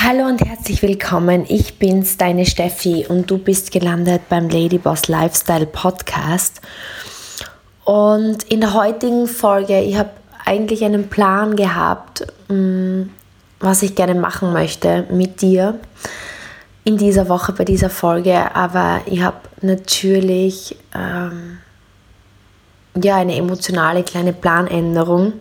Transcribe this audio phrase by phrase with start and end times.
[0.00, 1.44] Hallo und herzlich willkommen.
[1.48, 6.60] Ich bin's, deine Steffi, und du bist gelandet beim Ladyboss Lifestyle Podcast.
[7.84, 10.10] Und in der heutigen Folge, ich habe
[10.44, 13.02] eigentlich einen Plan gehabt, mm,
[13.58, 15.80] was ich gerne machen möchte mit dir
[16.84, 21.58] in dieser Woche bei dieser Folge, aber ich habe natürlich ähm,
[23.02, 25.32] ja eine emotionale kleine Planänderung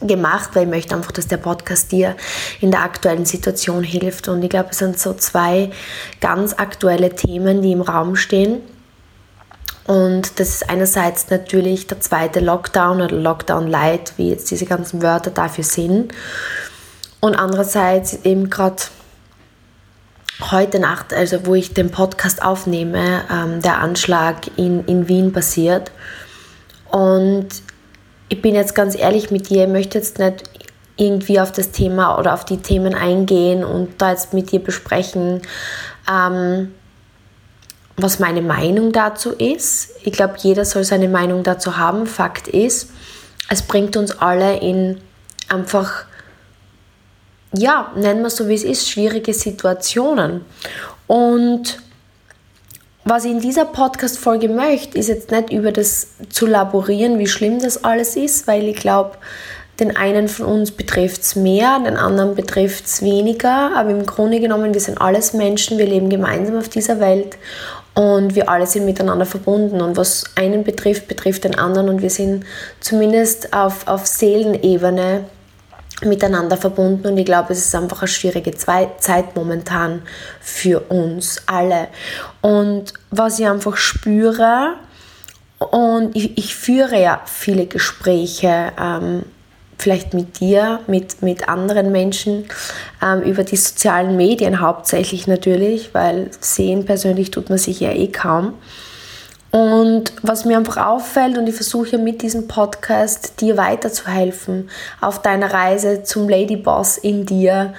[0.00, 2.16] gemacht, weil ich möchte einfach, dass der Podcast dir
[2.60, 4.28] in der aktuellen Situation hilft.
[4.28, 5.70] Und ich glaube, es sind so zwei
[6.20, 8.60] ganz aktuelle Themen, die im Raum stehen.
[9.86, 15.02] Und das ist einerseits natürlich der zweite Lockdown oder Lockdown Light, wie jetzt diese ganzen
[15.02, 16.12] Wörter dafür sind.
[17.20, 18.82] Und andererseits eben gerade
[20.50, 25.90] heute Nacht, also wo ich den Podcast aufnehme, ähm, der Anschlag in, in Wien passiert.
[26.90, 27.48] Und
[28.28, 30.44] ich bin jetzt ganz ehrlich mit dir, ich möchte jetzt nicht
[30.96, 35.42] irgendwie auf das Thema oder auf die Themen eingehen und da jetzt mit dir besprechen,
[36.10, 36.74] ähm,
[37.96, 39.90] was meine Meinung dazu ist.
[40.04, 42.06] Ich glaube, jeder soll seine Meinung dazu haben.
[42.06, 42.90] Fakt ist,
[43.48, 45.00] es bringt uns alle in
[45.48, 46.04] einfach,
[47.54, 50.44] ja, nennen wir es so wie es ist, schwierige Situationen.
[51.06, 51.78] Und
[53.08, 57.60] was ich in dieser Podcast-Folge möchte, ist jetzt nicht über das zu laborieren, wie schlimm
[57.60, 59.12] das alles ist, weil ich glaube,
[59.80, 64.40] den einen von uns betrifft es mehr, den anderen betrifft es weniger, aber im Grunde
[64.40, 67.36] genommen, wir sind alles Menschen, wir leben gemeinsam auf dieser Welt
[67.94, 69.80] und wir alle sind miteinander verbunden.
[69.80, 71.88] Und was einen betrifft, betrifft den anderen.
[71.88, 72.44] Und wir sind
[72.78, 75.24] zumindest auf, auf Seelenebene
[76.04, 80.02] miteinander verbunden und ich glaube, es ist einfach eine schwierige Zeit momentan
[80.40, 81.88] für uns alle.
[82.40, 84.74] Und was ich einfach spüre,
[85.58, 89.24] und ich, ich führe ja viele Gespräche, ähm,
[89.76, 92.44] vielleicht mit dir, mit, mit anderen Menschen,
[93.02, 98.08] ähm, über die sozialen Medien hauptsächlich natürlich, weil sehen persönlich tut man sich ja eh
[98.08, 98.54] kaum.
[99.50, 104.68] Und was mir einfach auffällt, und ich versuche mit diesem Podcast dir weiterzuhelfen
[105.00, 107.72] auf deiner Reise zum Ladyboss in dir,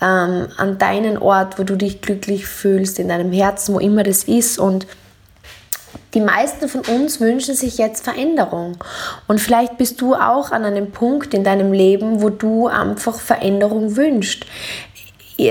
[0.00, 4.24] ähm, an deinen Ort, wo du dich glücklich fühlst, in deinem Herzen, wo immer das
[4.24, 4.58] ist.
[4.58, 4.86] Und
[6.14, 8.78] die meisten von uns wünschen sich jetzt Veränderung.
[9.28, 13.96] Und vielleicht bist du auch an einem Punkt in deinem Leben, wo du einfach Veränderung
[13.96, 14.46] wünschst.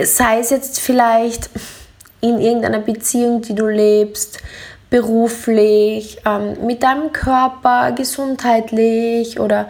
[0.03, 1.49] Sei es jetzt vielleicht
[2.21, 4.39] in irgendeiner Beziehung, die du lebst,
[4.89, 9.67] beruflich, ähm, mit deinem Körper, gesundheitlich oder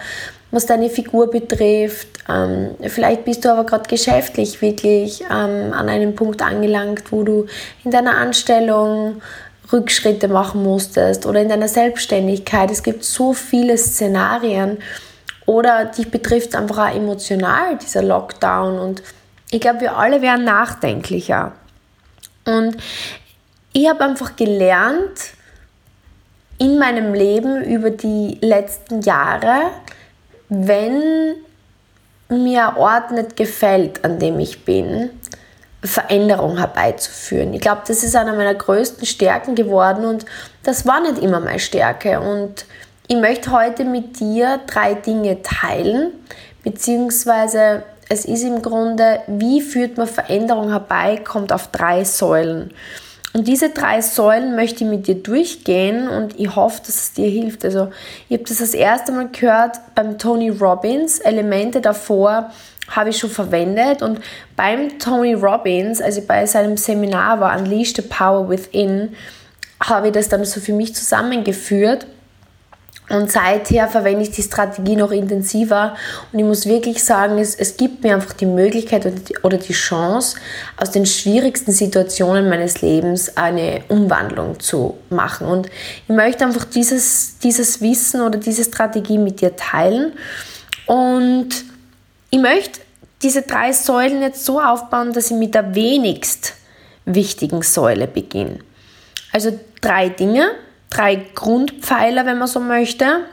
[0.52, 2.07] was deine Figur betrifft.
[2.28, 7.46] Ähm, vielleicht bist du aber gerade geschäftlich wirklich ähm, an einem Punkt angelangt, wo du
[7.84, 9.22] in deiner Anstellung
[9.72, 12.72] Rückschritte machen musstest oder in deiner Selbstständigkeit.
[12.72, 14.80] Es gibt so viele Szenarien
[15.46, 19.03] oder dich betrifft einfach auch emotional dieser Lockdown und
[19.51, 21.53] ich glaube, wir alle werden nachdenklicher.
[22.46, 22.78] Und
[23.81, 25.31] ich habe einfach gelernt
[26.57, 29.72] in meinem Leben über die letzten Jahre,
[30.50, 31.35] wenn
[32.28, 35.12] mir ein Ort nicht gefällt, an dem ich bin,
[35.81, 37.53] Veränderung herbeizuführen.
[37.53, 40.25] Ich glaube, das ist einer meiner größten Stärken geworden und
[40.63, 42.19] das war nicht immer meine Stärke.
[42.19, 42.66] Und
[43.07, 46.12] ich möchte heute mit dir drei Dinge teilen,
[46.63, 52.73] beziehungsweise es ist im Grunde, wie führt man Veränderung herbei, kommt auf drei Säulen.
[53.34, 57.29] Und diese drei Säulen möchte ich mit dir durchgehen und ich hoffe, dass es dir
[57.29, 57.63] hilft.
[57.63, 57.90] Also,
[58.28, 61.19] ich habe das das erste Mal gehört beim Tony Robbins.
[61.19, 62.51] Elemente davor
[62.89, 64.19] habe ich schon verwendet und
[64.56, 69.16] beim Tony Robbins, also bei seinem Seminar war Unleash the Power Within,
[69.79, 72.07] habe ich das dann so für mich zusammengeführt
[73.09, 75.96] und seither verwende ich die Strategie noch intensiver
[76.31, 79.58] und ich muss wirklich sagen, es, es gibt mir einfach die Möglichkeit oder die, oder
[79.58, 80.38] die Chance,
[80.78, 85.48] aus den schwierigsten Situationen meines Lebens eine Umwandlung zu machen.
[85.48, 85.68] Und
[86.08, 90.14] ich möchte einfach dieses, dieses Wissen oder diese Strategie mit dir teilen.
[90.86, 91.50] Und
[92.30, 92.80] ich möchte
[93.22, 96.54] diese drei Säulen jetzt so aufbauen, dass ich mit der wenigst
[97.06, 98.60] wichtigen Säule beginne.
[99.31, 100.51] Also drei Dinge,
[100.89, 103.25] drei Grundpfeiler, wenn man so möchte,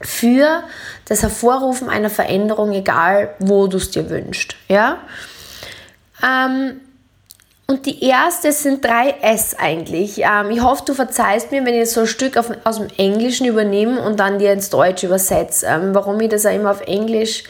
[0.00, 0.62] für
[1.06, 4.56] das Hervorrufen einer Veränderung, egal wo du es dir wünschst.
[4.68, 4.98] Ja?
[6.22, 6.80] Ähm,
[7.66, 10.18] und die erste sind drei S eigentlich.
[10.18, 13.46] Ähm, ich hoffe, du verzeihst mir, wenn ich so ein Stück auf, aus dem Englischen
[13.46, 15.66] übernehme und dann dir ins Deutsch übersetze.
[15.66, 17.44] Ähm, warum ich das auch immer auf Englisch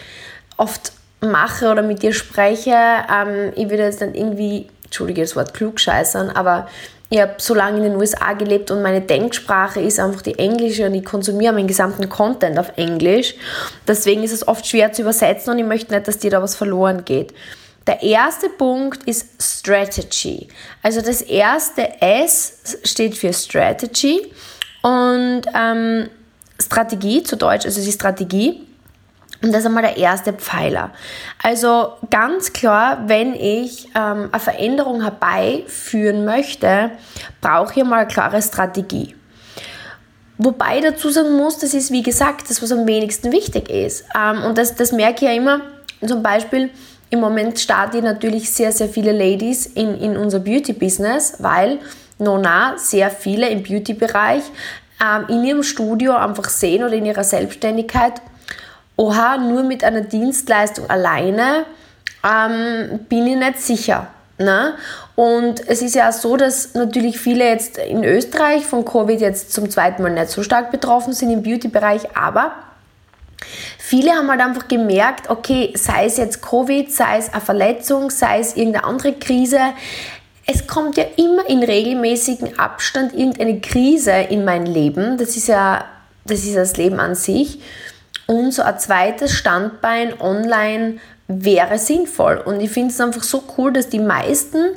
[0.56, 2.70] oft mache oder mit dir spreche.
[2.70, 6.68] Ähm, ich würde jetzt dann irgendwie, entschuldige das Wort klugscheißern, aber
[7.12, 10.86] ich habe so lange in den USA gelebt und meine Denksprache ist einfach die englische
[10.86, 13.34] und ich konsumiere meinen gesamten Content auf Englisch.
[13.86, 16.54] Deswegen ist es oft schwer zu übersetzen und ich möchte nicht, dass dir da was
[16.54, 17.34] verloren geht.
[17.86, 20.48] Der erste Punkt ist Strategy.
[20.82, 24.32] Also das erste S steht für Strategy
[24.80, 26.08] und ähm,
[26.58, 28.66] Strategie zu Deutsch, also die Strategie.
[29.42, 30.90] Und das ist einmal der erste Pfeiler.
[31.42, 36.92] Also ganz klar, wenn ich ähm, eine Veränderung herbeiführen möchte,
[37.40, 39.16] brauche ich mal eine klare Strategie.
[40.38, 44.04] Wobei ich dazu sagen muss, das ist wie gesagt das, was am wenigsten wichtig ist.
[44.16, 45.60] Ähm, und das, das merke ich ja immer,
[46.06, 46.70] zum Beispiel,
[47.10, 51.78] im Moment starte ich natürlich sehr, sehr viele Ladies in, in unser Beauty-Business, weil
[52.18, 54.42] Nona sehr viele im Beauty-Bereich
[55.02, 58.22] ähm, in ihrem Studio einfach sehen oder in ihrer Selbstständigkeit,
[58.96, 61.64] oha, nur mit einer Dienstleistung alleine
[62.24, 64.08] ähm, bin ich nicht sicher.
[64.38, 64.74] Ne?
[65.14, 69.70] Und es ist ja so, dass natürlich viele jetzt in Österreich von Covid jetzt zum
[69.70, 72.52] zweiten Mal nicht so stark betroffen sind im Beauty-Bereich, aber
[73.78, 78.38] Viele haben halt einfach gemerkt, okay, sei es jetzt Covid, sei es eine Verletzung, sei
[78.38, 79.58] es irgendeine andere Krise,
[80.46, 85.18] es kommt ja immer in regelmäßigen Abstand irgendeine Krise in mein Leben.
[85.18, 85.84] Das ist ja
[86.24, 87.60] das, ist das Leben an sich.
[88.32, 90.96] Und so ein zweites Standbein online
[91.28, 92.38] wäre sinnvoll.
[92.38, 94.70] Und ich finde es einfach so cool, dass die meisten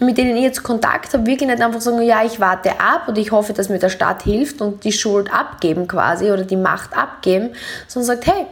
[0.00, 3.16] mit denen ich jetzt Kontakt habe, wirklich nicht einfach sagen, ja, ich warte ab und
[3.16, 6.96] ich hoffe, dass mir der Staat hilft und die Schuld abgeben quasi oder die Macht
[6.96, 7.50] abgeben,
[7.86, 8.46] sondern sagt, hey,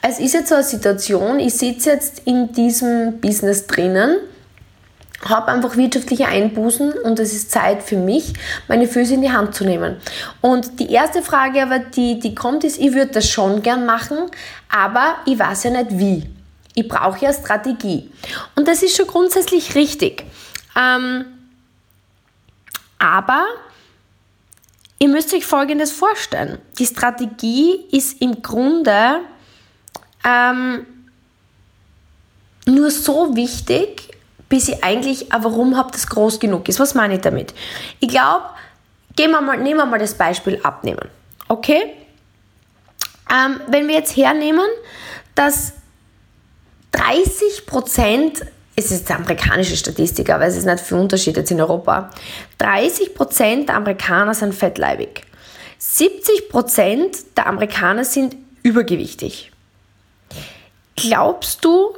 [0.00, 4.16] es ist jetzt so eine Situation, ich sitze jetzt in diesem Business drinnen,
[5.24, 8.34] habe einfach wirtschaftliche Einbußen und es ist Zeit für mich,
[8.68, 9.96] meine Füße in die Hand zu nehmen.
[10.40, 14.18] Und die erste Frage aber, die, die kommt, ist, ich würde das schon gern machen,
[14.68, 16.28] aber ich weiß ja nicht wie.
[16.74, 18.10] Ich brauche ja Strategie.
[18.54, 20.24] Und das ist schon grundsätzlich richtig.
[20.76, 21.24] Ähm,
[22.98, 23.44] aber
[24.98, 26.58] ihr müsst euch Folgendes vorstellen.
[26.78, 29.20] Die Strategie ist im Grunde
[30.22, 30.86] ähm,
[32.66, 34.15] nur so wichtig,
[34.48, 36.78] bis ihr eigentlich ein Warum habt, das groß genug ist.
[36.80, 37.54] Was meine ich damit?
[38.00, 38.44] Ich glaube,
[39.18, 41.08] nehmen wir mal das Beispiel Abnehmen.
[41.48, 41.92] Okay?
[43.30, 44.66] Ähm, wenn wir jetzt hernehmen,
[45.34, 45.72] dass
[46.92, 48.42] 30 Prozent
[48.78, 52.10] es ist eine amerikanische Statistik, aber es ist nicht viel Unterschied jetzt in Europa.
[52.60, 55.22] 30% der Amerikaner sind fettleibig.
[55.80, 59.50] 70% der Amerikaner sind übergewichtig.
[60.94, 61.96] Glaubst du,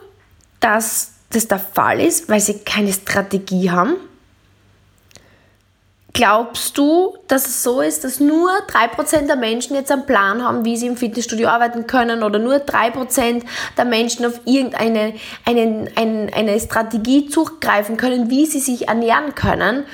[0.60, 3.96] dass das der Fall ist, weil sie keine Strategie haben?
[6.14, 10.64] Glaubst du, dass es so ist, dass nur 3% der Menschen jetzt einen Plan haben,
[10.64, 13.42] wie sie im Fitnessstudio arbeiten können oder nur 3%
[13.76, 15.14] der Menschen auf irgendeine
[15.44, 19.84] eine, eine, eine Strategie zugreifen können, wie sie sich ernähren können,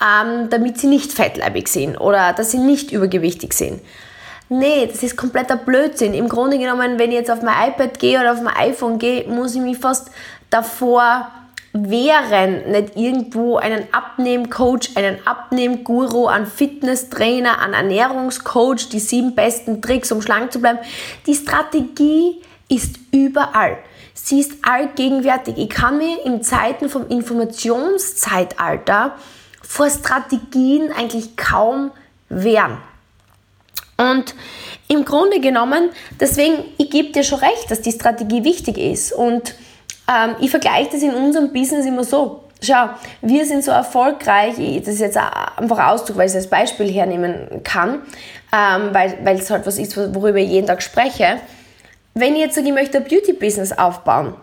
[0.00, 3.82] ähm, damit sie nicht fettleibig sind oder dass sie nicht übergewichtig sind?
[4.50, 6.12] Nee, das ist kompletter Blödsinn.
[6.14, 9.26] Im Grunde genommen, wenn ich jetzt auf mein iPad gehe oder auf mein iPhone gehe,
[9.26, 10.10] muss ich mich fast
[10.54, 11.30] davor
[11.72, 20.12] wären nicht irgendwo einen Abnehmcoach, einen Abnehmguru, einen Fitnesstrainer, einen Ernährungscoach, die sieben besten Tricks,
[20.12, 20.78] um schlank zu bleiben.
[21.26, 23.78] Die Strategie ist überall.
[24.14, 25.58] Sie ist allgegenwärtig.
[25.58, 29.16] Ich kann mir in Zeiten vom Informationszeitalter
[29.60, 31.90] vor Strategien eigentlich kaum
[32.28, 32.78] wehren.
[33.96, 34.36] Und
[34.86, 35.90] im Grunde genommen,
[36.20, 39.12] deswegen, ich gebe dir schon recht, dass die Strategie wichtig ist.
[39.12, 39.56] Und
[40.08, 42.44] ähm, ich vergleiche das in unserem Business immer so.
[42.62, 42.90] Schau,
[43.20, 47.62] wir sind so erfolgreich, das ist jetzt einfach Ausdruck, weil ich es als Beispiel hernehmen
[47.62, 48.02] kann,
[48.52, 51.40] ähm, weil, weil es halt was ist, worüber ich jeden Tag spreche.
[52.14, 54.34] Wenn ich jetzt sage, ich möchte ein Beauty-Business aufbauen,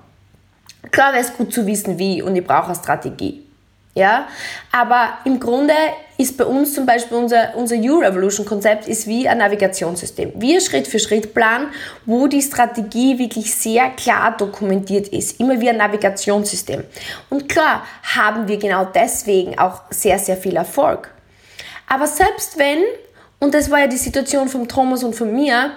[0.91, 3.43] klar wäre es gut zu wissen, wie und ich brauche eine Strategie.
[3.93, 4.27] Ja,
[4.71, 5.73] aber im Grunde
[6.21, 10.33] ist bei uns zum Beispiel unser, unser U-Revolution-Konzept ist wie ein Navigationssystem.
[10.35, 11.67] Wie ein Schritt-für-Schritt-Plan,
[12.05, 15.39] wo die Strategie wirklich sehr klar dokumentiert ist.
[15.39, 16.83] Immer wie ein Navigationssystem.
[17.29, 17.85] Und klar
[18.15, 21.11] haben wir genau deswegen auch sehr, sehr viel Erfolg.
[21.87, 22.83] Aber selbst wenn,
[23.39, 25.71] und das war ja die Situation von Thomas und von mir,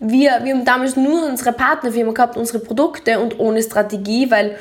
[0.00, 4.56] wir, wir haben damals nur unsere Partnerfirma gehabt, unsere Produkte und ohne Strategie, weil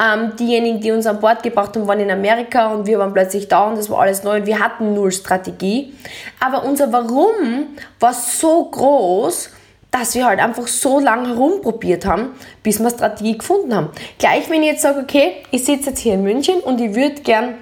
[0.00, 3.48] ähm, diejenigen, die uns an Bord gebracht haben, waren in Amerika und wir waren plötzlich
[3.48, 5.94] da und das war alles neu und wir hatten null Strategie.
[6.40, 9.50] Aber unser Warum war so groß,
[9.90, 12.30] dass wir halt einfach so lange herumprobiert haben,
[12.62, 13.88] bis wir Strategie gefunden haben.
[14.18, 17.22] Gleich wenn ich jetzt sage, okay, ich sitze jetzt hier in München und ich würde
[17.22, 17.54] gern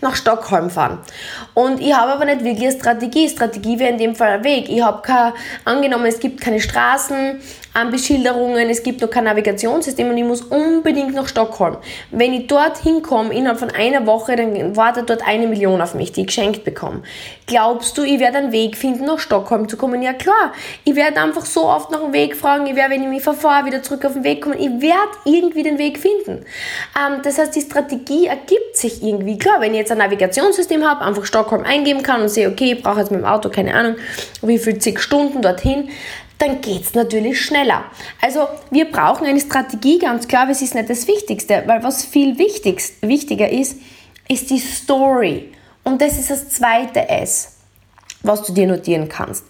[0.00, 0.98] nach Stockholm fahren.
[1.54, 3.28] Und ich habe aber nicht wirklich eine Strategie.
[3.28, 4.68] Strategie wäre in dem Fall ein Weg.
[4.68, 5.34] Ich habe keine,
[5.64, 7.40] angenommen, es gibt keine Straßen,
[7.78, 11.76] ähm, Beschilderungen, es gibt noch kein Navigationssystem und ich muss unbedingt nach Stockholm.
[12.10, 16.12] Wenn ich dort hinkomme, innerhalb von einer Woche, dann wartet dort eine Million auf mich,
[16.12, 17.02] die ich geschenkt bekomme.
[17.46, 20.02] Glaubst du, ich werde einen Weg finden, nach Stockholm zu kommen?
[20.02, 20.52] Ja klar,
[20.84, 23.66] ich werde einfach so oft nach dem Weg fragen, ich werde, wenn ich mich verfahre,
[23.66, 26.44] wieder zurück auf den Weg kommen, ich werde irgendwie den Weg finden.
[26.96, 29.38] Ähm, das heißt, die Strategie ergibt sich irgendwie.
[29.38, 32.82] Klar, wenn ich jetzt ein Navigationssystem habe, einfach Stockholm eingeben kann und sehe, okay, ich
[32.82, 33.96] brauche jetzt mit dem Auto, keine Ahnung,
[34.42, 35.88] wie viel zig Stunden dorthin,
[36.38, 37.84] dann geht es natürlich schneller.
[38.20, 42.04] Also wir brauchen eine Strategie, ganz klar, aber es ist nicht das Wichtigste, weil was
[42.04, 43.78] viel wichtiger ist,
[44.28, 45.52] ist die Story.
[45.84, 47.56] Und das ist das zweite S,
[48.22, 49.44] was du dir notieren kannst.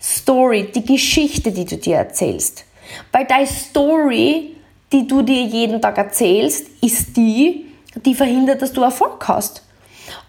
[0.00, 2.64] Story, die Geschichte, die du dir erzählst.
[3.10, 4.56] Weil deine Story,
[4.92, 7.66] die du dir jeden Tag erzählst, ist die,
[8.04, 9.62] die verhindert, dass du Erfolg hast.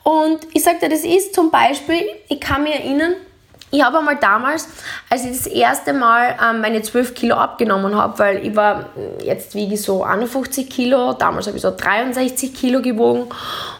[0.03, 3.13] Und ich dir, das ist zum Beispiel, ich kann mich erinnern,
[3.71, 4.67] ich habe einmal damals,
[5.09, 8.89] als ich das erste Mal ähm, meine 12 Kilo abgenommen habe, weil ich war,
[9.23, 13.27] jetzt wiege ich so 51 Kilo, damals habe ich so 63 Kilo gewogen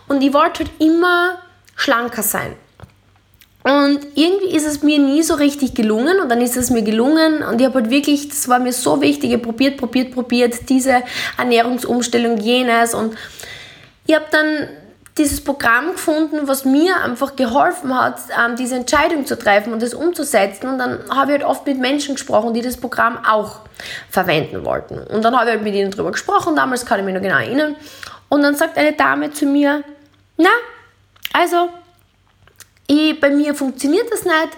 [0.08, 1.40] und ich wollte halt immer
[1.76, 2.56] schlanker sein.
[3.64, 7.44] Und irgendwie ist es mir nie so richtig gelungen und dann ist es mir gelungen
[7.44, 11.04] und ich habe halt wirklich, das war mir so wichtig, ich probiert, probiert, probiert, diese
[11.38, 13.16] Ernährungsumstellung, jenes und
[14.08, 14.70] ich habe dann
[15.20, 19.94] dieses Programm gefunden, was mir einfach geholfen hat, ähm, diese Entscheidung zu treffen und das
[19.94, 20.68] umzusetzen.
[20.70, 23.60] Und dann habe ich halt oft mit Menschen gesprochen, die das Programm auch
[24.10, 24.98] verwenden wollten.
[24.98, 27.38] Und dann habe ich halt mit ihnen darüber gesprochen, damals kann ich mich noch genau
[27.38, 27.76] erinnern.
[28.30, 29.84] Und dann sagt eine Dame zu mir,
[30.38, 30.50] na,
[31.34, 31.70] also
[32.90, 34.50] ich, bei mir funktioniert das nicht.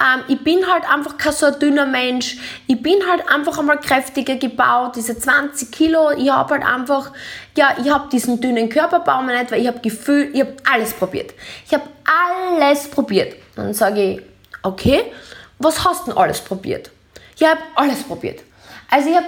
[0.00, 2.36] Ähm, ich bin halt einfach kein so ein dünner Mensch.
[2.68, 4.94] Ich bin halt einfach einmal kräftiger gebaut.
[4.94, 7.10] Diese 20 Kilo, ich habe halt einfach,
[7.56, 11.34] ja, ich habe diesen dünnen Körperbau nicht, weil ich habe Gefühl, ich habe alles probiert.
[11.66, 13.34] Ich habe alles probiert.
[13.56, 14.22] Dann sage ich,
[14.62, 15.12] okay,
[15.58, 16.92] was hast du denn alles probiert?
[17.36, 18.40] Ich habe alles probiert.
[18.88, 19.26] Also ich habe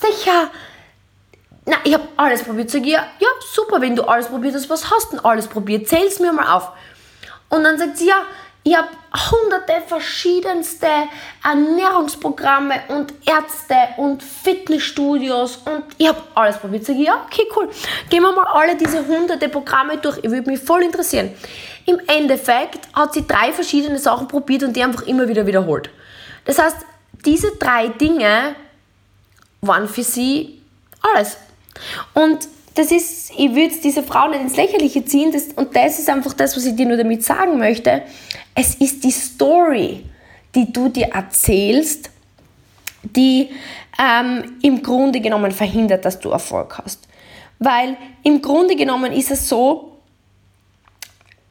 [0.00, 0.50] sicher
[1.66, 2.70] na, ich habe alles probiert.
[2.70, 5.46] Sag ich, ja, ja, super, wenn du alles probiert hast, was hast du denn alles
[5.46, 5.86] probiert?
[5.86, 6.72] Zähl's mir mal auf.
[7.50, 8.22] Und dann sagt sie, ja,
[8.62, 8.88] ich habe
[9.30, 10.86] hunderte verschiedenste
[11.42, 16.84] Ernährungsprogramme und Ärzte und Fitnessstudios und ich habe alles probiert.
[16.84, 17.70] Sag ich, ja, okay, cool.
[18.10, 20.18] Gehen wir mal alle diese hunderte Programme durch.
[20.18, 21.34] Ich würde mich voll interessieren.
[21.86, 25.88] Im Endeffekt hat sie drei verschiedene Sachen probiert und die einfach immer wieder wiederholt.
[26.44, 26.76] Das heißt,
[27.24, 28.54] diese drei Dinge
[29.62, 30.62] waren für sie
[31.00, 31.38] alles.
[32.12, 36.08] Und das ist, ich würde diese Frau nicht ins Lächerliche ziehen das, und das ist
[36.08, 38.02] einfach das, was ich dir nur damit sagen möchte.
[38.54, 40.04] Es ist die Story,
[40.54, 42.10] die du dir erzählst,
[43.02, 43.50] die
[43.98, 47.06] ähm, im Grunde genommen verhindert, dass du Erfolg hast.
[47.58, 49.89] Weil im Grunde genommen ist es so,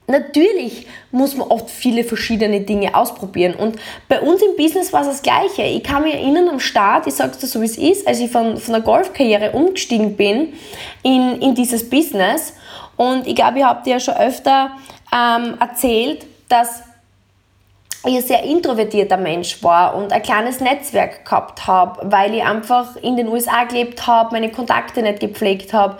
[0.09, 3.53] Natürlich muss man oft viele verschiedene Dinge ausprobieren.
[3.53, 5.61] Und bei uns im Business war es das Gleiche.
[5.61, 8.31] Ich kann mich erinnern am Start, ich sage es so wie es ist, als ich
[8.31, 10.53] von, von der Golfkarriere umgestiegen bin
[11.03, 12.53] in, in dieses Business.
[12.97, 14.71] Und ich glaube, habe dir ja schon öfter
[15.13, 16.81] ähm, erzählt, dass
[18.07, 22.95] ich ein sehr introvertierter Mensch war und ein kleines Netzwerk gehabt habe, weil ich einfach
[22.95, 25.99] in den USA gelebt habe, meine Kontakte nicht gepflegt habe.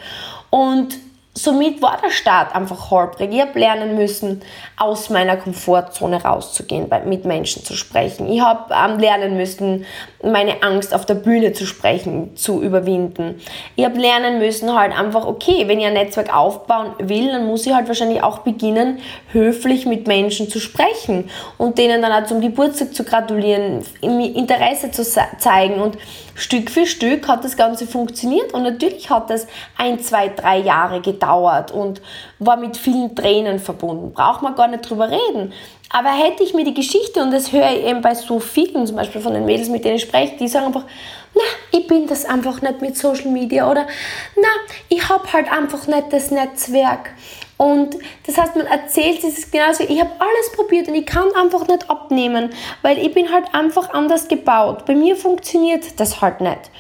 [0.49, 0.97] Und
[1.43, 3.31] somit war der Start einfach holprig.
[3.31, 4.41] Ich habe lernen müssen,
[4.77, 8.27] aus meiner Komfortzone rauszugehen, mit Menschen zu sprechen.
[8.27, 9.85] Ich habe ähm, lernen müssen,
[10.23, 13.39] meine Angst auf der Bühne zu sprechen, zu überwinden.
[13.75, 17.65] Ich habe lernen müssen, halt einfach, okay, wenn ich ein Netzwerk aufbauen will, dann muss
[17.65, 18.99] ich halt wahrscheinlich auch beginnen,
[19.31, 25.03] höflich mit Menschen zu sprechen und denen dann auch zum Geburtstag zu gratulieren, Interesse zu
[25.03, 25.97] zeigen und
[26.35, 29.47] Stück für Stück hat das Ganze funktioniert und natürlich hat das
[29.77, 32.01] ein, zwei, drei Jahre gedauert und
[32.39, 34.13] war mit vielen Tränen verbunden.
[34.13, 35.53] Braucht man gar nicht drüber reden.
[35.89, 38.95] Aber hätte ich mir die Geschichte, und das höre ich eben bei so vielen, zum
[38.95, 40.85] Beispiel von den Mädels, mit denen ich spreche, die sagen einfach,
[41.33, 41.41] na,
[41.71, 43.87] ich bin das einfach nicht mit Social Media oder
[44.35, 44.47] na,
[44.87, 47.11] ich habe halt einfach nicht das Netzwerk.
[47.57, 51.67] Und das heißt, man erzählt es genauso, ich habe alles probiert und ich kann einfach
[51.67, 52.51] nicht abnehmen,
[52.83, 54.85] weil ich bin halt einfach anders gebaut.
[54.85, 56.71] Bei mir funktioniert das halt nicht.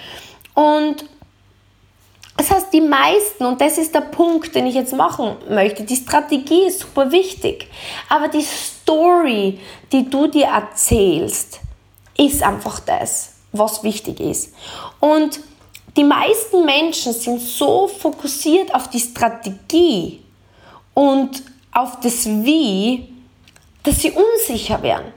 [0.53, 1.03] Und
[2.39, 5.97] das heißt, die meisten, und das ist der Punkt, den ich jetzt machen möchte, die
[5.97, 7.67] Strategie ist super wichtig,
[8.07, 9.59] aber die Story,
[9.91, 11.59] die du dir erzählst,
[12.17, 14.53] ist einfach das, was wichtig ist.
[15.01, 15.41] Und
[15.97, 20.21] die meisten Menschen sind so fokussiert auf die Strategie
[20.93, 21.43] und
[21.73, 23.13] auf das Wie,
[23.83, 25.11] dass sie unsicher werden.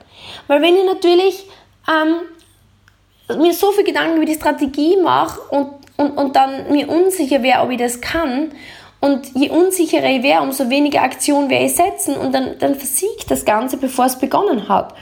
[0.49, 1.45] Weil wenn ich natürlich
[1.89, 7.43] ähm, mir so viel Gedanken über die Strategie mache und und, und dann mir unsicher
[7.43, 8.53] wäre, ob ich das kann.
[9.01, 13.31] Und je unsicherer ich wäre, umso weniger Aktion werde ich setzen und dann, dann versiegt
[13.31, 14.95] das Ganze, bevor es begonnen hat.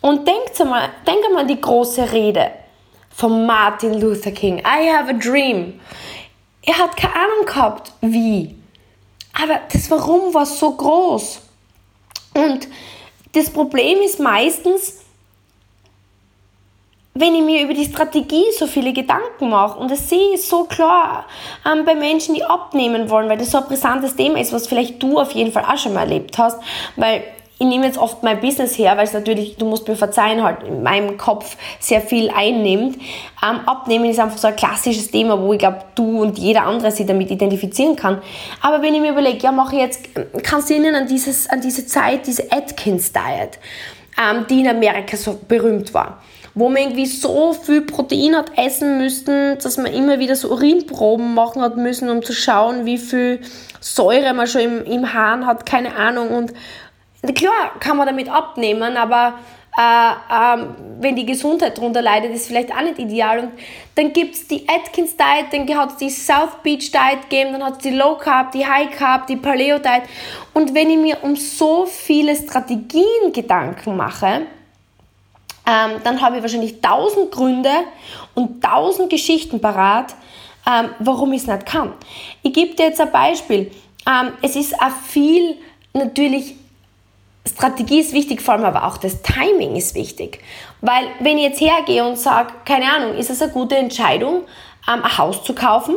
[0.00, 2.50] Und denkt einmal, denk einmal an die große Rede
[3.14, 4.58] von Martin Luther King.
[4.58, 5.80] I have a dream.
[6.62, 8.56] Er hat keine Ahnung gehabt, wie.
[9.40, 11.40] Aber das Warum war so groß.
[12.34, 12.68] Und
[13.32, 15.01] das Problem ist meistens,
[17.14, 20.64] wenn ich mir über die Strategie so viele Gedanken mache und das sehe ich so
[20.64, 21.26] klar
[21.70, 25.02] ähm, bei Menschen, die abnehmen wollen, weil das so ein brisantes Thema ist, was vielleicht
[25.02, 26.58] du auf jeden Fall auch schon mal erlebt hast,
[26.96, 27.22] weil
[27.58, 30.64] ich nehme jetzt oft mein Business her, weil es natürlich, du musst mir verzeihen, halt
[30.64, 32.96] in meinem Kopf sehr viel einnimmt.
[33.40, 36.90] Ähm, Abnehmen ist einfach so ein klassisches Thema, wo ich glaube, du und jeder andere
[36.90, 38.20] sich damit identifizieren kann.
[38.62, 40.08] Aber wenn ich mir überlege, ja, mache ich jetzt,
[40.42, 43.60] kannst du erinnern an, dieses, an diese Zeit, diese Atkins Diet,
[44.20, 46.18] ähm, die in Amerika so berühmt war
[46.54, 51.34] wo man irgendwie so viel Protein hat essen müssen, dass man immer wieder so Urinproben
[51.34, 53.40] machen hat müssen, um zu schauen, wie viel
[53.80, 56.28] Säure man schon im, im Hahn hat, keine Ahnung.
[56.30, 56.52] Und
[57.34, 59.34] Klar kann man damit abnehmen, aber
[59.78, 60.66] äh, äh,
[60.98, 63.38] wenn die Gesundheit darunter leidet, ist vielleicht auch nicht ideal.
[63.38, 63.52] Und
[63.94, 67.64] dann gibt es die Atkins Diet, dann hat es die South Beach Diet gegeben, dann
[67.64, 70.02] hat es die Low Carb, die High Carb, die Paleo Diet.
[70.52, 74.42] Und wenn ich mir um so viele Strategien Gedanken mache,
[75.66, 77.70] ähm, dann habe ich wahrscheinlich tausend Gründe
[78.34, 80.14] und tausend Geschichten parat,
[80.66, 81.92] ähm, warum ich es nicht kann.
[82.42, 83.70] Ich gebe dir jetzt ein Beispiel.
[84.06, 85.56] Ähm, es ist auch viel
[85.92, 86.56] natürlich
[87.44, 90.40] Strategie ist wichtig, vor allem aber auch das Timing ist wichtig.
[90.80, 94.42] Weil wenn ich jetzt hergehe und sage, keine Ahnung, ist es eine gute Entscheidung,
[94.88, 95.96] ähm, ein Haus zu kaufen?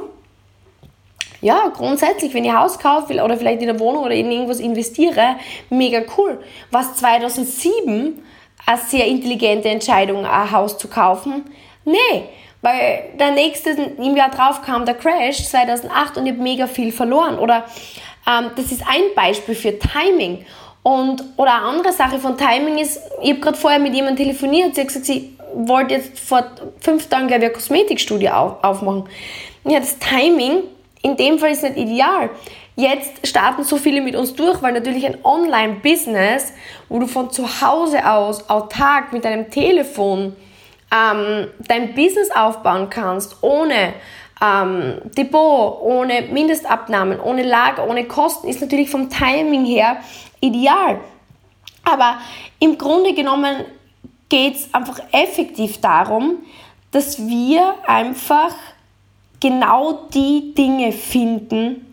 [1.42, 4.60] Ja, grundsätzlich, wenn ich ein Haus kaufe oder vielleicht in eine Wohnung oder in irgendwas
[4.60, 5.36] investiere,
[5.70, 6.42] mega cool.
[6.72, 8.24] Was 2007
[8.66, 11.46] eine sehr intelligente Entscheidung, ein Haus zu kaufen?
[11.86, 12.24] Nee,
[12.62, 16.92] weil der nächste, im Jahr drauf kam der Crash 2008 und ich habe mega viel
[16.92, 17.38] verloren.
[17.38, 17.66] Oder
[18.28, 20.46] ähm, das ist ein Beispiel für Timing.
[20.82, 24.76] Und, oder eine andere Sache von Timing ist, ich habe gerade vorher mit jemandem telefoniert,
[24.76, 26.44] sie hat gesagt, sie wollte jetzt vor
[26.80, 29.10] fünf Tagen gleich eine Kosmetikstudie auf, aufmachen.
[29.64, 30.64] Ja, das Timing
[31.02, 32.30] in dem Fall ist nicht ideal.
[32.76, 36.54] Jetzt starten so viele mit uns durch, weil natürlich ein Online-Business,
[36.90, 40.36] wo du von zu Hause aus autark mit deinem Telefon
[40.94, 43.94] ähm, dein Business aufbauen kannst, ohne
[44.42, 49.98] ähm, Depot, ohne Mindestabnahmen, ohne Lager, ohne Kosten, ist natürlich vom Timing her
[50.42, 51.00] ideal.
[51.86, 52.18] Aber
[52.60, 53.64] im Grunde genommen
[54.28, 56.40] geht es einfach effektiv darum,
[56.92, 58.54] dass wir einfach
[59.40, 61.85] genau die Dinge finden,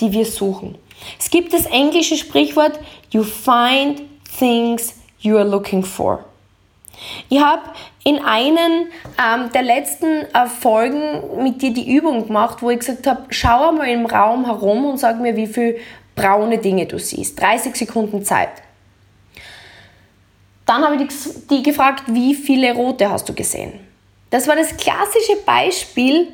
[0.00, 0.76] die wir suchen.
[1.18, 2.78] Es gibt das englische Sprichwort,
[3.10, 4.02] you find
[4.38, 6.24] things you are looking for.
[7.28, 7.62] Ich habe
[8.04, 8.88] in einen
[9.22, 13.68] ähm, der letzten äh, Folgen mit dir die Übung gemacht, wo ich gesagt habe, schau
[13.68, 15.76] einmal im Raum herum und sag mir, wie viele
[16.16, 17.40] braune Dinge du siehst.
[17.40, 18.50] 30 Sekunden Zeit.
[20.66, 23.80] Dann habe ich die, die gefragt, wie viele rote hast du gesehen?
[24.30, 26.28] Das war das klassische Beispiel,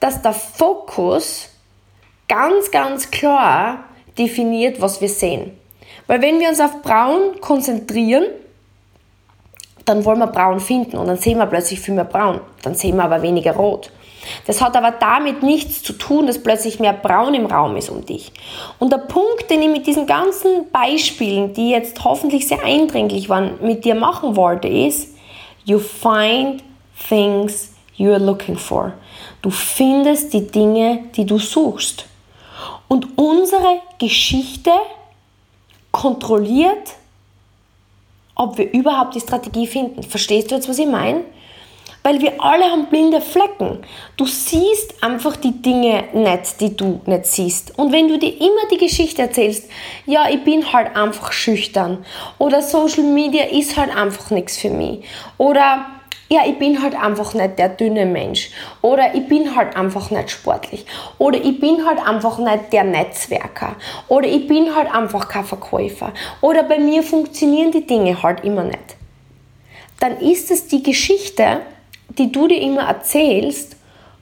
[0.00, 1.50] dass der Fokus
[2.28, 3.84] ganz, ganz klar
[4.16, 5.52] definiert, was wir sehen.
[6.06, 8.24] Weil wenn wir uns auf braun konzentrieren,
[9.84, 12.40] dann wollen wir braun finden und dann sehen wir plötzlich viel mehr braun.
[12.62, 13.90] Dann sehen wir aber weniger rot.
[14.46, 18.04] Das hat aber damit nichts zu tun, dass plötzlich mehr braun im Raum ist um
[18.04, 18.32] dich.
[18.78, 23.52] Und der Punkt, den ich mit diesen ganzen Beispielen, die jetzt hoffentlich sehr eindringlich waren,
[23.62, 25.14] mit dir machen wollte, ist,
[25.64, 26.62] you find
[27.08, 28.92] things you are looking for.
[29.40, 32.06] Du findest die Dinge, die du suchst.
[32.88, 34.72] Und unsere Geschichte
[35.92, 36.96] kontrolliert
[38.38, 40.02] ob wir überhaupt die Strategie finden.
[40.02, 41.24] Verstehst du jetzt, was ich meine?
[42.04, 43.80] Weil wir alle haben blinde Flecken.
[44.16, 47.76] Du siehst einfach die Dinge nicht, die du nicht siehst.
[47.76, 49.68] Und wenn du dir immer die Geschichte erzählst,
[50.06, 52.06] ja, ich bin halt einfach schüchtern
[52.38, 55.00] oder Social Media ist halt einfach nichts für mich
[55.36, 55.86] oder
[56.28, 58.50] ja, ich bin halt einfach nicht der dünne Mensch.
[58.82, 60.84] Oder ich bin halt einfach nicht sportlich.
[61.16, 63.76] Oder ich bin halt einfach nicht der Netzwerker.
[64.08, 66.12] Oder ich bin halt einfach kein Verkäufer.
[66.42, 68.96] Oder bei mir funktionieren die Dinge halt immer nicht.
[70.00, 71.60] Dann ist es die Geschichte,
[72.10, 73.76] die du dir immer erzählst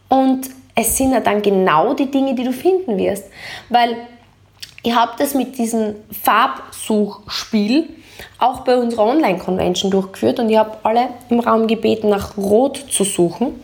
[0.09, 3.25] und es sind ja dann genau die Dinge, die du finden wirst.
[3.69, 3.97] Weil
[4.83, 7.89] ich habe das mit diesem Farbsuchspiel
[8.39, 13.05] auch bei unserer Online-Convention durchgeführt und ich habe alle im Raum gebeten, nach Rot zu
[13.05, 13.61] suchen.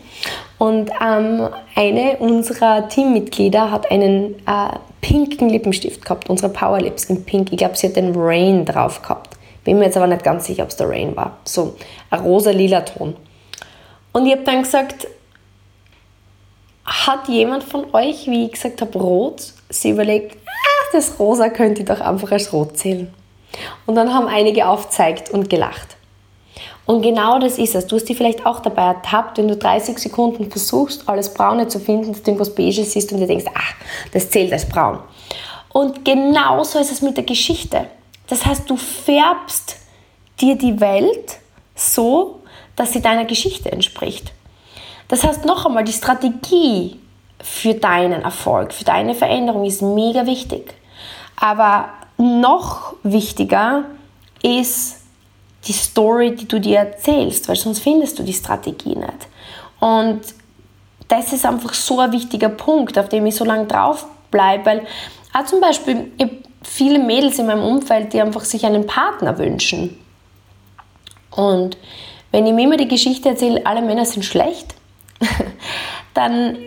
[0.57, 7.25] Und ähm, eine unserer Teammitglieder hat einen äh, pinken Lippenstift gehabt, unsere Power Lips in
[7.25, 7.51] Pink.
[7.51, 9.35] Ich glaube, sie hat den Rain drauf gehabt.
[9.63, 11.37] Bin mir jetzt aber nicht ganz sicher, ob es der Rain war.
[11.43, 11.75] So
[12.09, 13.15] ein rosa-lila Ton.
[14.11, 15.07] Und ich habe dann gesagt,
[16.85, 21.81] hat jemand von euch, wie ich gesagt habe, rot, sie überlegt, ah, das rosa könnte
[21.81, 23.13] ich doch einfach als rot zählen.
[23.85, 25.97] Und dann haben einige aufzeigt und gelacht.
[26.85, 27.87] Und genau das ist es.
[27.87, 31.79] Du hast dich vielleicht auch dabei ertappt, wenn du 30 Sekunden versuchst, alles Braune zu
[31.79, 33.73] finden, dass du irgendwas Beiges siehst und dir denkst, ach,
[34.11, 34.99] das zählt als braun.
[35.71, 37.87] Und genauso ist es mit der Geschichte.
[38.27, 39.77] Das heißt, du färbst
[40.41, 41.39] dir die Welt
[41.75, 42.41] so,
[42.75, 44.33] dass sie deiner Geschichte entspricht.
[45.07, 46.99] Das heißt, noch einmal, die Strategie
[47.41, 50.73] für deinen Erfolg, für deine Veränderung ist mega wichtig.
[51.39, 51.89] Aber
[52.23, 53.85] noch wichtiger
[54.41, 54.97] ist
[55.67, 59.27] die Story, die du dir erzählst, weil sonst findest du die Strategie nicht.
[59.79, 60.21] Und
[61.07, 64.87] das ist einfach so ein wichtiger Punkt, auf dem ich so lange drauf bleibe, weil
[65.33, 66.29] auch zum Beispiel, ich
[66.63, 69.97] viele Mädels in meinem Umfeld, die einfach sich einen Partner wünschen.
[71.31, 71.77] Und
[72.31, 74.73] wenn ich mir immer die Geschichte erzähle, alle Männer sind schlecht,
[76.13, 76.57] dann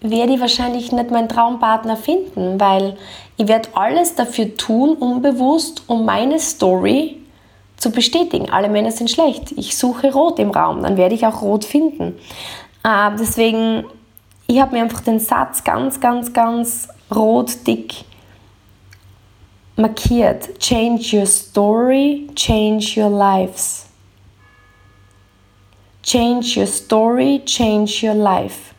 [0.00, 2.96] werde ich wahrscheinlich nicht meinen Traumpartner finden, weil
[3.36, 7.16] ich werde alles dafür tun, unbewusst, um meine Story
[7.76, 8.50] zu bestätigen.
[8.50, 9.52] Alle Männer sind schlecht.
[9.52, 12.18] Ich suche Rot im Raum, dann werde ich auch Rot finden.
[12.84, 13.84] Äh, deswegen,
[14.46, 18.04] ich habe mir einfach den Satz ganz, ganz, ganz rot dick
[19.76, 20.58] markiert.
[20.58, 23.86] Change your story, change your lives.
[26.02, 28.74] Change your story, change your life.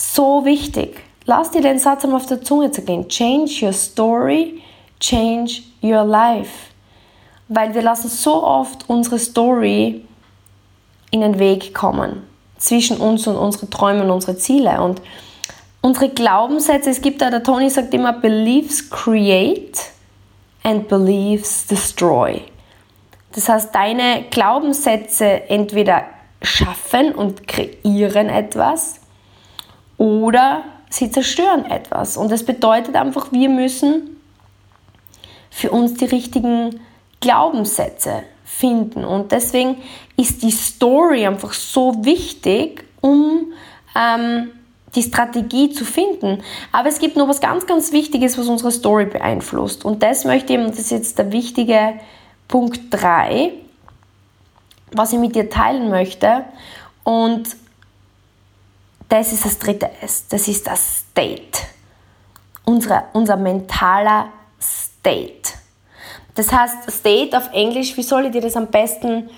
[0.00, 1.02] So wichtig.
[1.26, 3.08] Lass dir den Satz einmal auf der Zunge zergehen.
[3.08, 4.62] Change your story,
[4.98, 6.70] change your life
[7.50, 10.04] weil wir lassen so oft unsere Story
[11.10, 12.22] in den Weg kommen
[12.56, 15.02] zwischen uns und unsere Träume und unsere Ziele und
[15.80, 19.78] unsere Glaubenssätze, es gibt da, der Tony sagt immer, beliefs create
[20.62, 22.40] and beliefs destroy.
[23.32, 26.04] Das heißt, deine Glaubenssätze entweder
[26.42, 28.99] schaffen und kreieren etwas
[30.00, 32.16] oder sie zerstören etwas.
[32.16, 34.16] Und das bedeutet einfach, wir müssen
[35.50, 36.80] für uns die richtigen
[37.20, 39.04] Glaubenssätze finden.
[39.04, 39.76] Und deswegen
[40.16, 43.52] ist die Story einfach so wichtig, um
[43.94, 44.52] ähm,
[44.94, 46.42] die Strategie zu finden.
[46.72, 49.84] Aber es gibt noch was ganz, ganz Wichtiges, was unsere Story beeinflusst.
[49.84, 52.00] Und das möchte ich, und das ist jetzt der wichtige
[52.48, 53.52] Punkt 3,
[54.92, 56.46] was ich mit dir teilen möchte.
[57.04, 57.50] Und
[59.10, 60.26] das ist das dritte S.
[60.28, 61.58] Das ist das State.
[62.64, 64.28] Unsere, unser mentaler
[64.60, 65.50] State.
[66.34, 69.28] Das heißt, State auf Englisch, wie soll ich dir das am besten,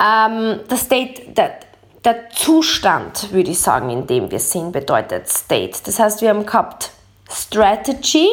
[0.00, 1.60] ähm, das State, der,
[2.02, 5.78] der Zustand, würde ich sagen, in dem wir sind, bedeutet State.
[5.84, 6.90] Das heißt, wir haben gehabt
[7.30, 8.28] Strategy,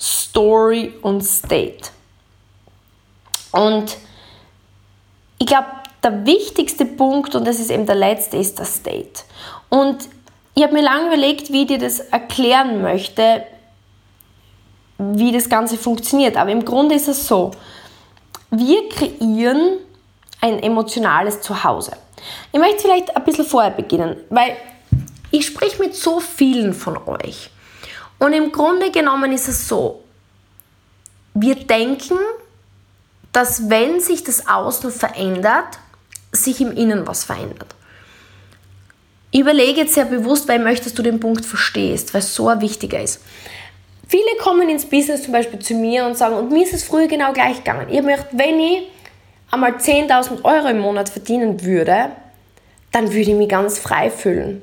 [0.00, 1.90] Story und State.
[3.52, 3.98] Und
[5.38, 5.66] ich glaube,
[6.02, 9.22] der wichtigste Punkt, und das ist eben der letzte, ist das State.
[9.68, 10.08] Und
[10.54, 13.44] ich habe mir lange überlegt, wie ich dir das erklären möchte,
[14.98, 16.36] wie das Ganze funktioniert.
[16.36, 17.52] Aber im Grunde ist es so,
[18.50, 19.78] wir kreieren
[20.40, 21.92] ein emotionales Zuhause.
[22.52, 24.56] Ich möchte vielleicht ein bisschen vorher beginnen, weil
[25.30, 27.50] ich spreche mit so vielen von euch.
[28.18, 30.02] Und im Grunde genommen ist es so,
[31.34, 32.18] wir denken,
[33.32, 35.78] dass wenn sich das Außen verändert,
[36.32, 37.74] sich im Innen was verändert.
[39.32, 43.00] Überlege jetzt sehr bewusst, weil möchtest du den Punkt verstehst, weil es so ein wichtiger
[43.00, 43.20] ist.
[44.08, 47.06] Viele kommen ins Business zum Beispiel zu mir und sagen, und mir ist es früher
[47.06, 47.86] genau gleich gegangen.
[47.90, 48.82] Ich gedacht, wenn ich
[49.52, 52.10] einmal 10.000 Euro im Monat verdienen würde,
[52.90, 54.62] dann würde ich mich ganz frei fühlen.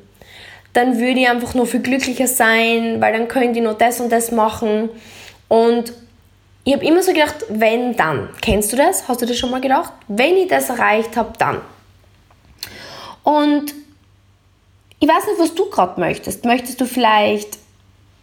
[0.74, 4.12] Dann würde ich einfach nur viel glücklicher sein, weil dann könnte ich nur das und
[4.12, 4.90] das machen.
[5.48, 5.94] Und
[6.68, 8.28] ich habe immer so gedacht, wenn dann.
[8.42, 9.08] Kennst du das?
[9.08, 9.94] Hast du das schon mal gedacht?
[10.10, 11.62] Wenn ich das erreicht habe, dann.
[13.24, 13.74] Und
[15.00, 16.44] ich weiß nicht, was du gerade möchtest.
[16.44, 17.58] Möchtest du vielleicht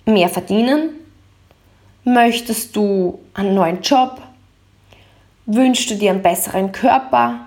[0.05, 0.91] mehr verdienen?
[2.05, 4.21] Möchtest du einen neuen Job?
[5.47, 7.47] Wünschst du dir einen besseren Körper?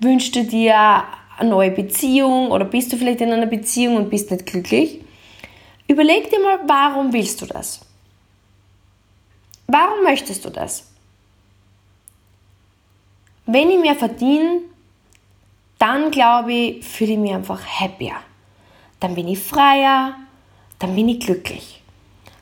[0.00, 1.04] Wünschst du dir
[1.38, 5.00] eine neue Beziehung oder bist du vielleicht in einer Beziehung und bist nicht glücklich?
[5.88, 7.80] Überleg dir mal, warum willst du das?
[9.72, 10.86] Warum möchtest du das?
[13.46, 14.60] Wenn ich mehr verdiene,
[15.78, 18.16] dann glaube ich, fühle ich mich einfach happier.
[19.00, 20.14] Dann bin ich freier,
[20.78, 21.82] dann bin ich glücklich.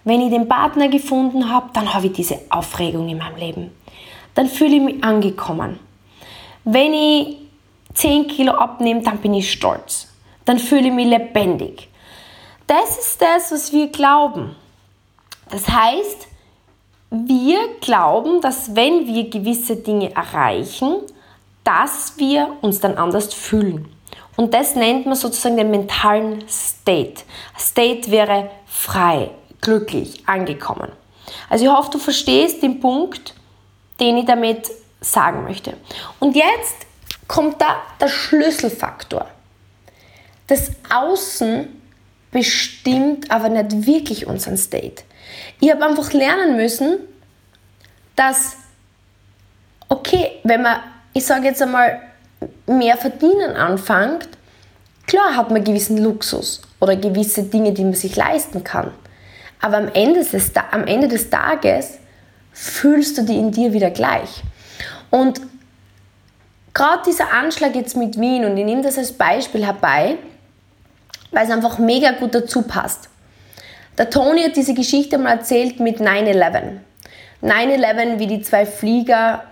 [0.03, 3.71] Wenn ich den Partner gefunden habe, dann habe ich diese Aufregung in meinem Leben.
[4.35, 5.79] Dann fühle ich mich angekommen.
[6.65, 7.37] Wenn ich
[7.95, 10.09] 10 Kilo abnehme, dann bin ich stolz.
[10.47, 11.89] Dann fühle ich mich lebendig.
[12.67, 14.57] Das ist das, was wir glauben.
[15.49, 16.27] Das heißt,
[17.11, 20.97] wir glauben, dass wenn wir gewisse Dinge erreichen,
[21.65, 23.89] dass wir uns dann anders fühlen.
[24.37, 27.23] Und das nennt man sozusagen den mentalen State.
[27.59, 30.93] State wäre frei, glücklich, angekommen.
[31.49, 33.35] Also ich hoffe, du verstehst den Punkt,
[33.99, 34.71] den ich damit
[35.01, 35.75] sagen möchte.
[36.21, 36.87] Und jetzt
[37.29, 39.27] kommt da der Schlüsselfaktor.
[40.47, 41.69] Das Außen
[42.31, 45.03] bestimmt aber nicht wirklich unseren State.
[45.61, 46.99] Ich habe einfach lernen müssen,
[48.17, 48.57] dass,
[49.89, 50.81] okay, wenn man,
[51.13, 52.01] ich sage jetzt einmal,
[52.67, 54.29] mehr verdienen anfängt,
[55.07, 58.93] klar hat man gewissen Luxus oder gewisse Dinge, die man sich leisten kann.
[59.61, 61.99] Aber am Ende des, am Ende des Tages
[62.53, 64.43] fühlst du die in dir wieder gleich.
[65.11, 65.41] Und
[66.73, 70.17] gerade dieser Anschlag jetzt mit Wien, und ich nehme das als Beispiel herbei,
[71.31, 73.10] weil es einfach mega gut dazu passt.
[74.01, 76.79] Der Tony hat diese Geschichte mal erzählt mit 9-11.
[77.43, 79.45] 9-11, wie die zwei Flieger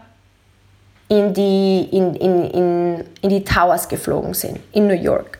[1.08, 5.38] in die, in, in, in, in die Towers geflogen sind, in New York.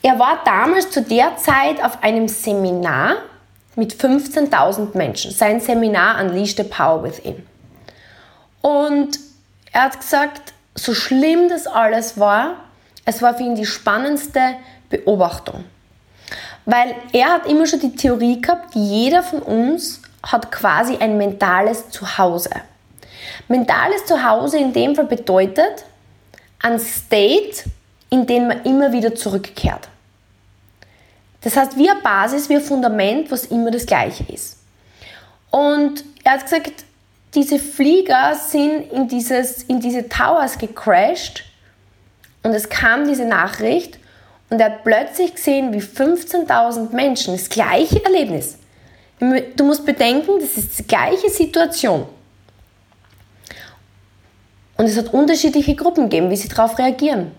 [0.00, 3.16] Er war damals zu der Zeit auf einem Seminar
[3.74, 5.32] mit 15.000 Menschen.
[5.32, 7.44] Sein Seminar Unleash the Power Within.
[8.62, 9.18] Und
[9.72, 12.58] er hat gesagt, so schlimm das alles war,
[13.04, 14.54] es war für ihn die spannendste
[14.88, 15.64] Beobachtung.
[16.66, 21.90] Weil er hat immer schon die Theorie gehabt, jeder von uns hat quasi ein mentales
[21.90, 22.50] Zuhause.
[23.48, 25.84] Mentales Zuhause in dem Fall bedeutet
[26.62, 27.64] ein State,
[28.08, 29.88] in den man immer wieder zurückkehrt.
[31.42, 34.56] Das heißt, wie eine Basis, wie ein Fundament, was immer das gleiche ist.
[35.50, 36.84] Und er hat gesagt,
[37.34, 41.44] diese Flieger sind in, dieses, in diese Towers gecrashed
[42.42, 43.98] und es kam diese Nachricht
[44.50, 48.58] und er hat plötzlich gesehen, wie 15.000 Menschen das gleiche Erlebnis.
[49.18, 52.06] Du musst bedenken, das ist die gleiche Situation.
[54.76, 57.30] Und es hat unterschiedliche Gruppen gegeben, wie sie darauf reagieren.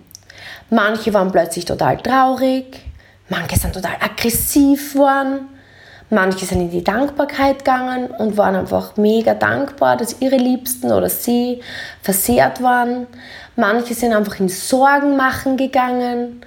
[0.69, 2.85] Manche waren plötzlich total traurig,
[3.29, 5.49] Manche sind total aggressiv geworden.
[6.11, 11.09] Manche sind in die Dankbarkeit gegangen und waren einfach mega dankbar, dass ihre Liebsten oder
[11.09, 11.61] sie
[12.03, 13.07] versehrt waren.
[13.55, 16.41] Manche sind einfach in Sorgen machen gegangen.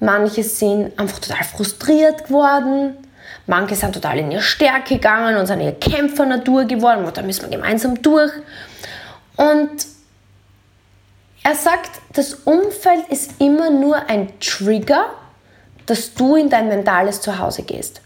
[0.00, 2.96] Manche sind einfach total frustriert geworden.
[3.46, 7.04] Manche sind total in ihre Stärke gegangen und sind ihre Kämpfernatur geworden.
[7.04, 8.32] Und da müssen wir gemeinsam durch.
[9.36, 9.86] Und
[11.42, 15.06] er sagt, das Umfeld ist immer nur ein Trigger
[15.88, 18.00] dass du in dein mentales Zuhause gehst.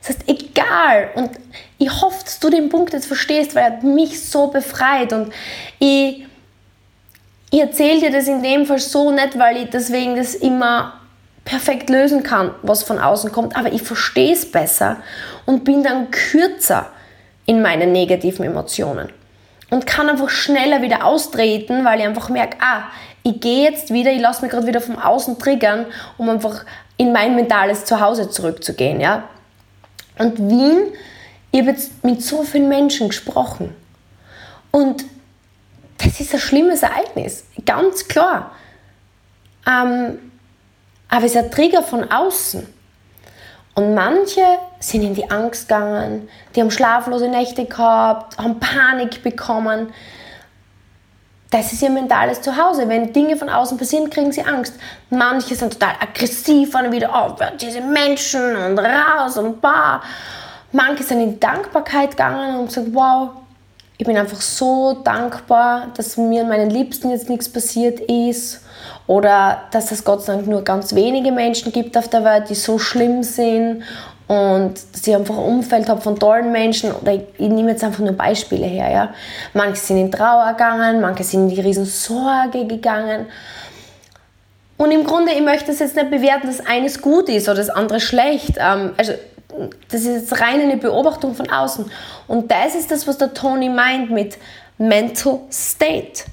[0.00, 1.30] Das heißt, egal, und
[1.78, 5.32] ich hoffe, dass du den Punkt jetzt verstehst, weil er mich so befreit und
[5.78, 6.26] ich,
[7.50, 11.00] ich erzähle dir das in dem Fall so nicht, weil ich deswegen das immer
[11.46, 14.98] perfekt lösen kann, was von außen kommt, aber ich verstehe es besser
[15.46, 16.90] und bin dann kürzer
[17.46, 19.08] in meinen negativen Emotionen
[19.70, 22.82] und kann einfach schneller wieder austreten, weil ich einfach merke, ah,
[23.22, 25.86] ich gehe jetzt wieder, ich lasse mich gerade wieder vom Außen triggern,
[26.18, 26.64] um einfach
[26.96, 29.00] in mein mentales Zuhause zurückzugehen.
[29.00, 29.28] Ja?
[30.18, 30.92] Und Wien,
[31.52, 33.74] ich habe jetzt mit so vielen Menschen gesprochen.
[34.72, 35.04] Und
[35.98, 38.52] das ist ein schlimmes Ereignis, ganz klar.
[39.66, 40.18] Ähm,
[41.16, 42.66] aber es ist ein Trigger von außen.
[43.74, 44.42] Und manche
[44.80, 49.94] sind in die Angst gegangen, die haben schlaflose Nächte gehabt, haben Panik bekommen,
[51.50, 52.86] das ist ihr mentales Zuhause.
[52.86, 54.74] Wenn Dinge von außen passieren, kriegen sie Angst.
[55.08, 60.02] Manche sind total aggressiv und wieder, oh, diese Menschen und raus und bah.
[60.72, 63.30] Manche sind in Dankbarkeit gegangen und gesagt, wow,
[63.96, 68.65] ich bin einfach so dankbar, dass mir und meinen Liebsten jetzt nichts passiert ist.
[69.06, 72.54] Oder dass es Gott sei Dank nur ganz wenige Menschen gibt auf der Welt, die
[72.54, 73.84] so schlimm sind
[74.28, 77.84] und dass ich einfach ein Umfeld habe von tollen Menschen oder ich, ich, nehme jetzt
[77.84, 78.90] einfach nur Beispiele her.
[78.90, 79.14] Ja.
[79.54, 83.26] Manche sind in Trauer gegangen, manche sind in die Riesensorge gegangen.
[84.76, 87.70] Und im Grunde, ich möchte das jetzt nicht bewerten, dass eines gut ist oder das
[87.70, 88.56] andere schlecht.
[88.58, 89.12] Ähm, also,
[89.88, 91.90] das ist jetzt rein eine Beobachtung von außen.
[92.26, 94.36] Und das ist das, was der Tony meint mit
[94.76, 96.24] Mental State.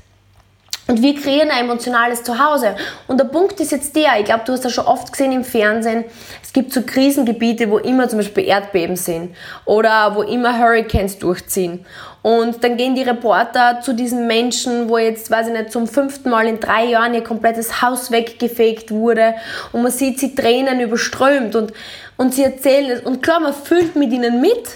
[0.93, 2.75] Und wir kreieren ein emotionales Zuhause.
[3.07, 5.43] Und der Punkt ist jetzt der, ich glaube, du hast das schon oft gesehen im
[5.43, 6.03] Fernsehen,
[6.43, 11.83] es gibt so Krisengebiete, wo immer zum Beispiel Erdbeben sind oder wo immer Hurricanes durchziehen.
[12.21, 16.29] Und dann gehen die Reporter zu diesen Menschen, wo jetzt, weiß ich nicht, zum fünften
[16.29, 19.33] Mal in drei Jahren ihr komplettes Haus weggefegt wurde
[19.71, 21.73] und man sieht sie Tränen überströmt und,
[22.17, 23.01] und sie erzählen es.
[23.01, 24.75] Und klar, man fühlt mit ihnen mit.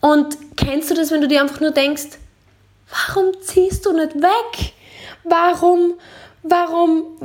[0.00, 2.18] Und kennst du das, wenn du dir einfach nur denkst,
[2.90, 4.74] warum ziehst du nicht weg?
[5.24, 5.94] Warum,
[6.42, 7.18] warum,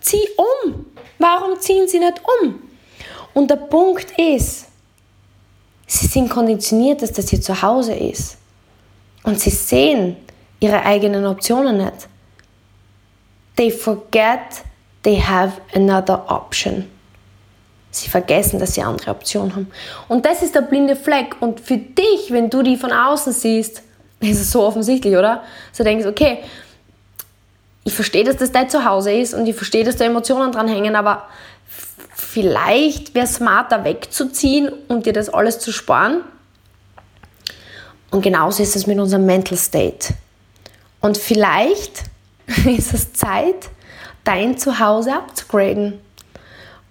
[0.00, 0.86] zieh um?
[1.18, 2.62] Warum ziehen sie nicht um?
[3.34, 4.66] Und der Punkt ist,
[5.86, 8.38] sie sind konditioniert, dass das ihr Zuhause ist.
[9.22, 10.16] Und sie sehen
[10.60, 12.08] ihre eigenen Optionen nicht.
[13.56, 14.64] They forget
[15.02, 16.90] they have another option.
[17.90, 19.70] Sie vergessen, dass sie andere Optionen haben.
[20.08, 21.36] Und das ist der blinde Fleck.
[21.40, 23.82] Und für dich, wenn du die von außen siehst,
[24.20, 25.42] ist so offensichtlich, oder?
[25.72, 26.40] So denkst, okay,
[27.86, 30.96] ich verstehe, dass das dein Zuhause ist und ich verstehe, dass da Emotionen dran hängen,
[30.96, 31.28] aber
[32.16, 36.22] vielleicht wäre es smarter wegzuziehen und dir das alles zu sparen.
[38.10, 40.14] Und genauso ist es mit unserem Mental State.
[41.00, 42.02] Und vielleicht
[42.66, 43.68] ist es Zeit,
[44.24, 46.00] dein Zuhause abzugraden.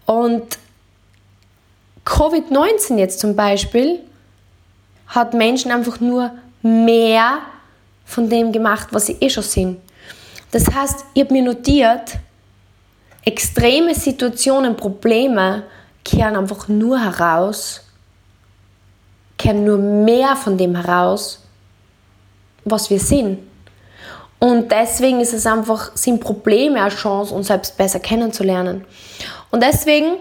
[0.06, 0.58] Und
[2.06, 4.00] Covid-19 jetzt zum Beispiel
[5.08, 6.32] hat Menschen einfach nur
[6.62, 7.40] mehr
[8.06, 9.85] von dem gemacht, was sie eh schon sind.
[10.56, 12.18] Das heißt, ich habe mir notiert,
[13.26, 15.64] extreme Situationen, Probleme
[16.06, 17.82] kehren einfach nur heraus,
[19.38, 21.44] kehren nur mehr von dem heraus,
[22.64, 23.40] was wir sind.
[24.40, 28.86] Und deswegen ist es einfach, sind Probleme eine Chance, uns selbst besser kennenzulernen.
[29.52, 30.16] Und deswegen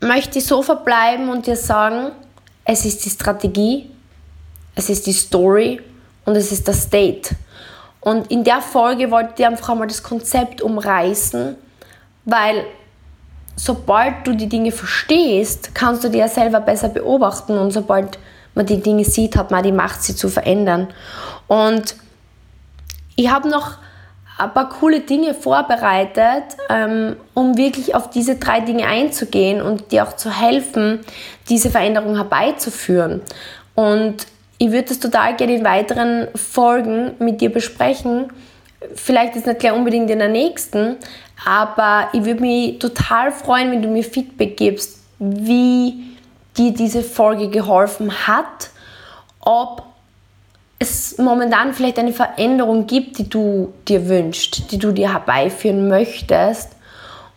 [0.00, 2.12] möchte ich so verbleiben und dir sagen,
[2.64, 3.90] es ist die Strategie,
[4.76, 5.82] es ist die Story
[6.24, 7.36] und es ist das State.
[8.00, 11.56] Und in der Folge wollte ich einfach einmal das Konzept umreißen,
[12.24, 12.64] weil
[13.56, 18.18] sobald du die Dinge verstehst, kannst du dir ja selber besser beobachten und sobald
[18.54, 20.88] man die Dinge sieht, hat man die Macht, sie zu verändern.
[21.46, 21.94] Und
[23.16, 23.74] ich habe noch
[24.38, 30.08] ein paar coole Dinge vorbereitet, ähm, um wirklich auf diese drei Dinge einzugehen und dir
[30.08, 31.00] auch zu helfen,
[31.50, 33.20] diese Veränderung herbeizuführen.
[33.74, 34.26] Und
[34.60, 38.30] ich würde das total gerne in weiteren Folgen mit dir besprechen.
[38.94, 40.96] Vielleicht ist nicht gleich unbedingt in der nächsten,
[41.46, 46.14] aber ich würde mich total freuen, wenn du mir Feedback gibst, wie
[46.58, 48.68] dir diese Folge geholfen hat,
[49.40, 49.82] ob
[50.78, 56.72] es momentan vielleicht eine Veränderung gibt, die du dir wünschst, die du dir herbeiführen möchtest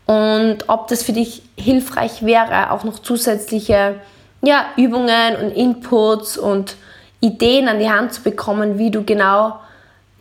[0.07, 3.95] und ob das für dich hilfreich wäre, auch noch zusätzliche
[4.41, 6.75] ja, Übungen und Inputs und
[7.23, 9.59] Ideen an die Hand zu bekommen, wie du genau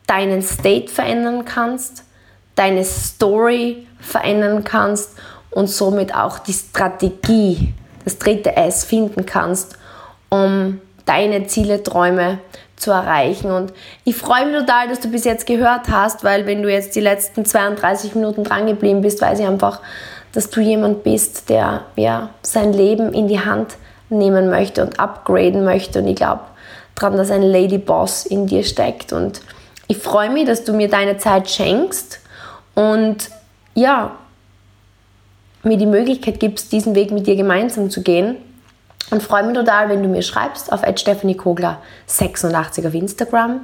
[0.07, 2.05] deinen State verändern kannst,
[2.55, 5.19] deine Story verändern kannst
[5.51, 9.77] und somit auch die Strategie, das dritte S finden kannst,
[10.29, 12.39] um deine Ziele, Träume
[12.77, 13.51] zu erreichen.
[13.51, 13.73] Und
[14.05, 17.01] ich freue mich total, dass du bis jetzt gehört hast, weil wenn du jetzt die
[17.01, 19.81] letzten 32 Minuten dran geblieben bist, weiß ich einfach,
[20.33, 23.77] dass du jemand bist, der ja, sein Leben in die Hand
[24.09, 25.99] nehmen möchte und upgraden möchte.
[25.99, 26.43] Und ich glaube,
[26.95, 29.13] dran, dass ein Lady Boss in dir steckt.
[29.13, 29.41] Und
[29.89, 32.21] ich freue mich, dass du mir deine Zeit schenkst
[32.75, 33.31] und
[33.75, 34.13] ja,
[35.63, 38.37] mir die Möglichkeit gibst, diesen Weg mit dir gemeinsam zu gehen.
[39.11, 43.61] Und freue mich total, wenn du mir schreibst auf Stephanie Kogler 86 auf Instagram.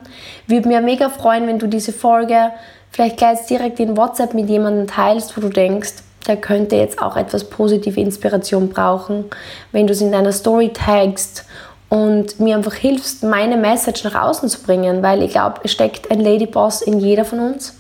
[0.47, 2.51] Würde mir mega freuen, wenn du diese Folge
[2.91, 5.95] vielleicht gleich direkt in WhatsApp mit jemandem teilst, wo du denkst,
[6.27, 9.25] der könnte jetzt auch etwas positive Inspiration brauchen.
[9.73, 11.47] Wenn du es in deiner Story tagst
[11.89, 16.11] und mir einfach hilfst, meine Message nach außen zu bringen, weil ich glaube, es steckt
[16.11, 17.75] ein Ladyboss in jeder von uns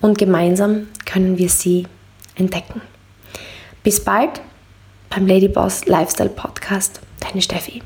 [0.00, 1.86] und gemeinsam können wir sie
[2.36, 2.82] entdecken.
[3.82, 4.40] Bis bald
[5.10, 7.00] beim Ladyboss Lifestyle Podcast.
[7.20, 7.82] Deine Steffi.